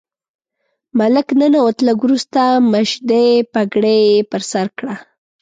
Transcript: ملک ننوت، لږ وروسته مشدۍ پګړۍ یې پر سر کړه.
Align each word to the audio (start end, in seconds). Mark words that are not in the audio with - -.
ملک 0.99 1.27
ننوت، 1.39 1.77
لږ 1.87 1.97
وروسته 2.05 2.41
مشدۍ 2.71 3.29
پګړۍ 3.53 3.99
یې 4.09 4.21
پر 4.31 4.41
سر 4.51 4.67
کړه. 4.77 4.93